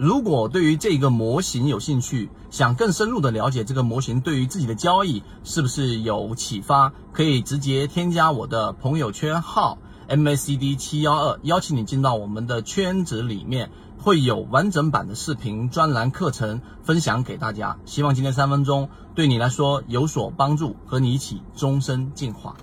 [0.00, 9.76] 如果对于这个模型有兴趣，想更深入的了解这个模型对于自己的交易是不是有启发，可以直接添加我的朋友圈号
[10.08, 17.76] MACD 七幺二，邀请你进到我们的圈子里面，会有完整版的视频专栏课程分享给大家。
[17.84, 22.56] 希望今天三分钟对你来说有所帮助，和你一起终身进化。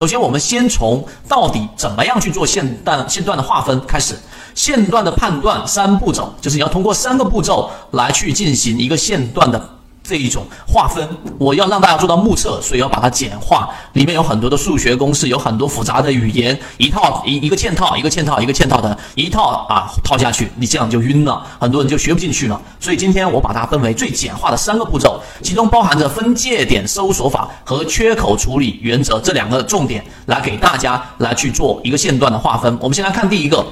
[0.00, 4.14] 首先，我们先从到底怎么样去做线段线段的划分开始。
[4.54, 9.58] 线段的判断三步骤，就是你要通过三个步骤来去进行一个线段的
[10.06, 11.06] 这一种划分。
[11.38, 13.68] 我要让大家做到目测，所以要把它简化。
[13.94, 22.60] 里面有很多的数学公式，有很多复杂的语言，一套一一个嵌套，一个嵌套，一个嵌套的一套啊套下去，你这样就晕了，很多人就学不进去了。
[22.78, 32.76] 所以今天我把它分为最简化的三个步骤，其中包含着分界点搜索法和缺口处理原则这两个重点，来给大家来去做一个线段的划分。
[32.80, 33.64] 我们先来看第一个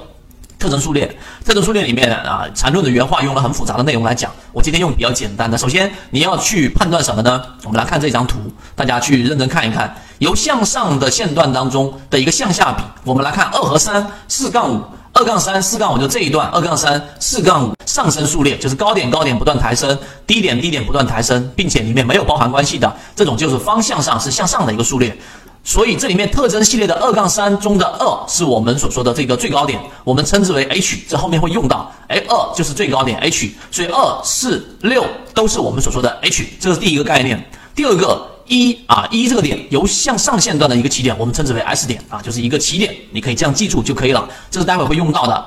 [0.64, 1.06] 特征数列。
[1.44, 5.58] 特征数列里面啊，缠论的原话用了很复杂的内容来讲，我今天用比较简单的。
[5.58, 7.42] 首先你要去判断什么呢？
[7.64, 8.38] 我们来看这张图，
[8.74, 14.82] 大家去认真看一看，由向上的线段当中的一个向下比，我们来看二和三四杠五。
[15.12, 25.16] 二杠三四杠五就这一段，二杠三四杠五上升数列就是高点高点不断抬升，低点低点不断抬升，并且里面没有包含关系的这种就是方向上是向上的一个数列。
[25.64, 31.90] 所以这里面特征系列的二杠三中的二是我们所说的这个最高点，我们称之为 H，这后面会用到。
[32.06, 37.42] 哎，二就是最高点 H，所以二四六都是我们所说的 H，这是第一个概念。
[37.74, 38.30] 第二个。
[38.46, 44.28] 一啊一这个点由向上线段的一个起点，我们称之为 S 点啊，就是一个起点，你可以这样记住就可以了。
[44.50, 45.46] 这是待会会用到的。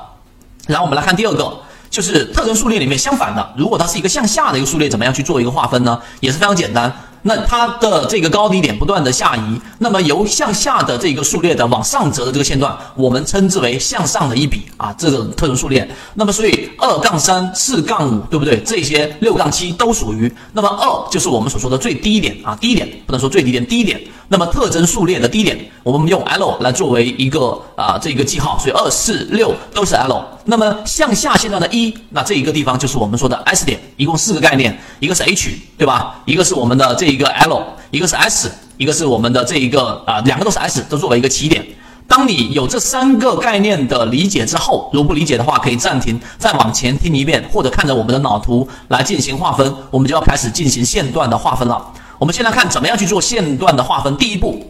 [0.66, 1.59] 然后我们来看第二个，
[1.91, 6.02] 就是特征数列里面相反的，如果它是一个向下的一个数列，怎么样去做一个划分呢？
[6.22, 6.91] 也是非常简单。
[7.22, 15.88] 那它的这个高低点不断的下移，那么由向下的这个数列的往上折的这个线段，我们称之为向上的一笔啊，这个特征数列。
[16.13, 18.59] 那么所以二杠三、四杠五，对不对？
[18.61, 20.31] 这些六杠七都属于。
[20.53, 23.99] 那么二就是我们所说的最低点啊，低点不能说最低点，低点。
[24.29, 30.22] 那么特征数列的低点，我们用 L 来作为一个啊这个记号，所以二四六都是 L。
[30.44, 36.22] 那么向下线段的一，那这一个地方就是我们说的 S 点，一共四个概念，一个是 H，对吧？
[36.25, 41.66] 一个是我们的这一个 L，一个是 S，一个是我们的这一个啊，两个都是 S，都作为一个起点。
[42.07, 51.85] 当你有这三个概念的理解之后，如果不理解的话，可以暂停，再往前听一遍，或者看着我们的脑图来进行划分，我们就要开始进行线段的划分了。
[52.17, 54.16] 我们先来看怎么样去做线段的划分。
[54.16, 54.66] 第一步，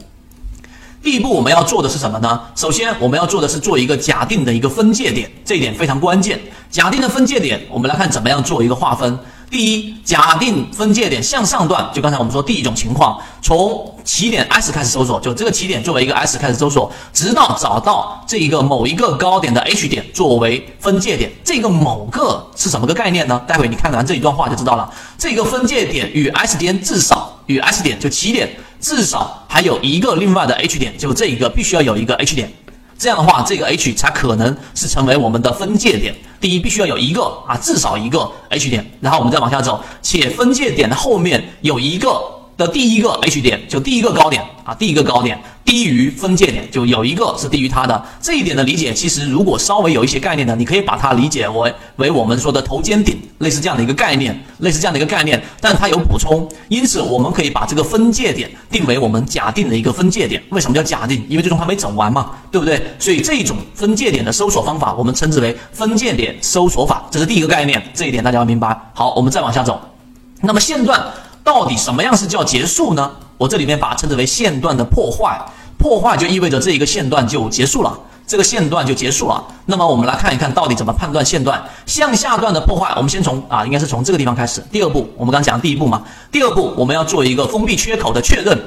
[1.03, 2.41] 第一步我们要做的是什么呢？
[2.55, 6.39] 首先我们要做的是做一个假定的一个分界点，这一点非常关键。
[6.71, 9.17] 假定的分界点，我们来看怎么样做一个划分。
[9.49, 21.31] 第一，假定分界点向上段，就刚才我们说第一种情况，从起点 S 开始搜索，就这个起点作为一个 S 开始搜索，直到找到这一个某一个高点的 H 点作为分界点。
[21.45, 23.41] 这个某个是什么个概念呢？
[23.47, 24.93] 待会你看完这一段话就知道了。
[25.17, 28.49] 这个分界点与 S 点至少与 S 点就起点
[28.81, 32.51] 至少还有一个另外的 H 点，就这一个必须要有一个 H 点。
[32.97, 36.15] 这样的话，这个 H 才可能是成为我们的分界点。
[36.39, 42.19] 第一，必须要有一个啊，至少一个 H 点，然后我们再往下走，且分界点的后面有一个
[42.55, 45.39] 的第一个 H 点，就第一个高点啊，第一个高点。
[45.67, 60.41] 低于分界点就有一个是低于它的这一点的理解，其实如果稍微有一些概念的，你可以把它理解为为我们说的头肩顶，类似这样的一个概念，类似这样的一个概念，但它有补充，因此我们可以把这个分界点定为我们假定的一个分界点。
[60.51, 61.21] 为什么叫假定？
[61.27, 62.81] 因为最终还没整完嘛，对不对？
[62.97, 68.73] 所以这种分界点的搜索方法，我们称之为分界点搜索法，这是第一个概念，这一点大家要明白。
[68.93, 69.81] 好，我们再往下走，
[70.39, 71.05] 那么线段
[71.43, 73.11] 到底什么样是叫结束呢？
[73.37, 75.39] 我这里面把它称之为线段的破坏。
[75.77, 79.43] 破坏就意味着这一个线段就结束了，这个线段就结束了。
[79.65, 82.91] 那么我们来看一看到底怎么判断线段向下段的破坏。
[82.95, 84.63] 我们先从啊，应该是从这个地方开始。
[84.71, 86.01] 第二步，我们刚讲第一步嘛，
[86.31, 88.57] 第二步我们要做一个封闭缺口的确认。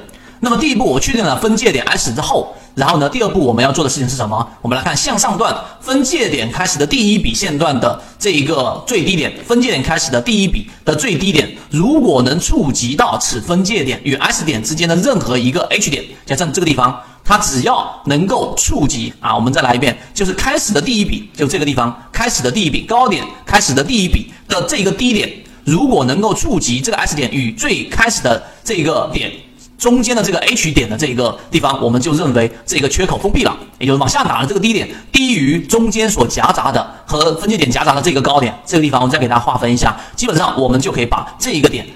[0.41, 2.55] 那么第一步我确定了分界点 S 之后。
[2.77, 4.49] 然后呢，第二步我们要做的事情是什么？
[4.63, 25.29] 我们来看向上段分界点开始的第一笔线段的这一个最低点，分界点开始的第一笔的最低点，如果能触及到此分界点与 S 点之间的任何一个 H 点，像这个地方，它只要能够触及啊，我们再来一遍，就是开始的第一笔，就这个地方开始的第一笔高点，开始的第一笔的这个低点，
[25.65, 29.33] 如果能够触及这个 S 点与最开始的这个点。
[29.81, 41.87] 中间的这个 H 点的这一个地方，我们就认为这个缺口封闭了，也就是往下打的这个低点低于中间所夹杂的和分界点夹杂的这个高点，这个地方我再给大家划分一下，基本上我们就可以把这一个点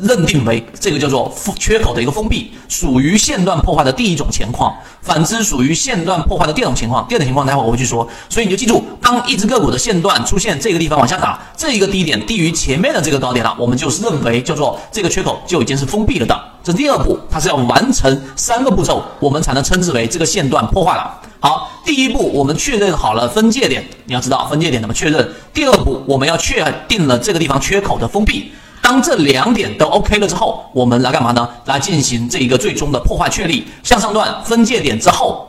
[0.00, 4.74] 认定为这个叫做缺口的一个封闭，属于线段破坏的第一种情况。
[5.02, 7.06] 反之，属于线段破坏的第二种情况。
[7.06, 8.08] 第二种情况，待会我会去说。
[8.30, 16.53] 所以你就记住，当一只个股的线段出现这个地方往下打，这一个低点低于前面的这个高点了，我们就认为叫做这个缺口就已经是封闭了的。
[16.64, 21.20] 这第二步，它是要完成三个步骤，我们才能称之为这个线段破坏了。
[21.38, 25.28] 好，第一步我们确认好了分界点，你要知道分界点怎么确认。
[25.52, 28.50] 第二步，我们要确定了这个地方缺口的封闭。
[28.80, 31.46] 当这两点都 OK 了之后，我们来干嘛呢？
[31.66, 35.46] 来进行这一个最终的破坏确立向上段分界点之后，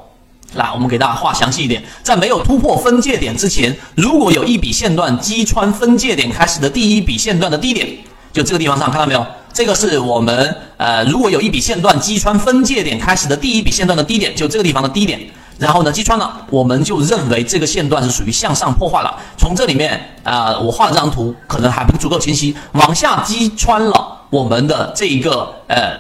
[0.56, 7.88] 来我们给大家画详细一点，在没有突破分界点之前，如果有一笔线段击穿分界点开始的第一笔线段的低点，
[8.36, 9.26] 就这个地方上看到没有？
[9.54, 15.18] 这个是我们呃，如果有一笔线段击穿分界点开始的第一笔线段的低点，就这个地方的低点。
[15.58, 19.18] 然后呢，击穿了，我们就认为这个线段是属于向上破坏了。
[19.38, 22.54] 从这里面啊，我画的这张图可能还不足够清晰。
[22.74, 25.98] 往下击穿了我们的这一个呃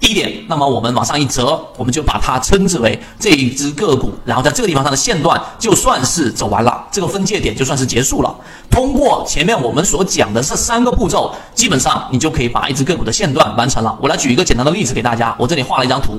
[0.00, 4.10] 低点，那么我们往上一折，我们就把它称之为这一只个股。
[4.24, 8.34] 然后在这个地方上的线段就算是走完了，这个分界点就算是结束了。
[8.70, 13.94] 通过前面我们所讲的这三个步骤，基本上你就可以把一只个股的线段完成了。
[14.00, 16.18] 我来举一个简单的例子给大家，我这里画了一张图，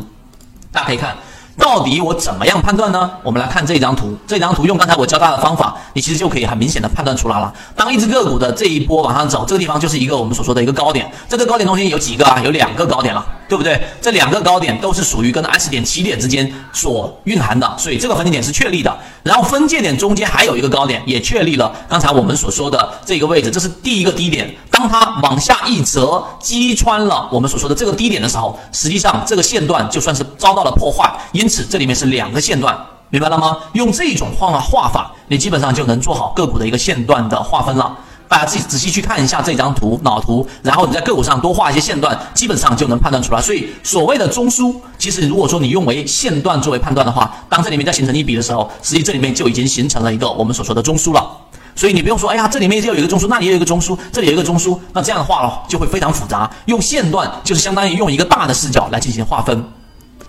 [0.71, 1.17] 大家可以看。
[1.57, 3.11] 到底我怎么样判断呢？
[3.23, 7.53] 我们来看这张图，这张图用刚才我教大家的方法，你其实就可以很明显的判断出来了。
[7.75, 12.39] 当一只个股的这一波往上走，这个地方就是一个我们所说的一个高点，这个高点中间有几个啊？
[12.41, 13.23] 有两个高点了。
[13.51, 13.77] 对不对？
[13.99, 18.97] 这两个高点都是属于跟 S 点起点之间所蕴含的，所以这个分界点是确立的。
[19.23, 24.55] 然后分界点中间还有一个高点，也确立了刚才我们所说的这个位置，这是第一个低点。
[24.69, 31.13] 当它往下一折，击穿了我们所说的这个低点的时候，实际上这个线段就算是遭到了破坏。
[31.33, 32.73] 因此这里面是两个线段，
[33.09, 33.57] 明白了吗？
[33.73, 37.97] 用这种画画法，你基本上就能做好个股的一个线段的划分了。
[38.31, 43.41] 大家自己仔细去看一下这张图脑图，然后你在个股上多画一些线段，基本上就能判断出来。
[43.41, 51.29] 所以所谓的中枢，其实如果说你用为线段作为判断的话，当这里面再形成一笔的时候，实际这里面就已经形成了一个我们所说的中枢了。
[51.75, 56.49] 所以你不用说，哎呀，这里面又有一个中枢，那里又有一个中枢，这里有一个中枢，那这样的话了就会非常复杂。
[56.67, 59.61] 用线段就是相当于用一个大的视角来进行划分，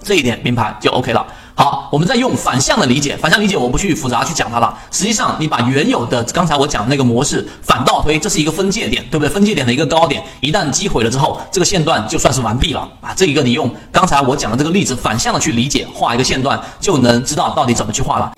[0.03, 1.25] 这一点明白就 OK 了。
[1.55, 4.77] 好，我们再用反向的理解，反向理解我不去复杂去讲它了。
[4.91, 9.29] 实际上，你把原有的刚才我讲的那个模式反倒推，这是一个分界点，对不对？
[9.29, 13.13] 分界点的一个高点，一旦击毁了之后，这个线段就算是完毕了啊。
[13.15, 18.33] 这一个你用刚才我讲的这个例子反向的去理解，画一个线段，就能知道到底怎么去画了。